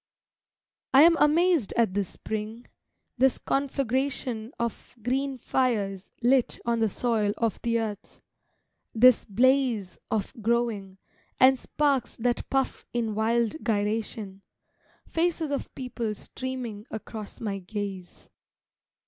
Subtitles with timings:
[0.95, 2.65] I am amazed at this spring,
[3.19, 8.19] this conflagration Of green fires lit on the soil of the earth,
[8.95, 10.97] this blaze Of growing,
[11.39, 14.41] and sparks that puff in wild gyration,
[15.07, 18.27] Faces of people streaming across my gaze.